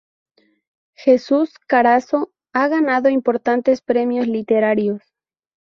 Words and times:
Jesús 0.95 1.59
Carazo 1.67 2.33
ha 2.53 2.67
ganado 2.67 3.07
importantes 3.07 3.81
premios 3.81 4.25
literarios. 4.27 5.03